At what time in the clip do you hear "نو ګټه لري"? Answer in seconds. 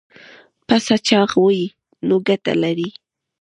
2.07-2.89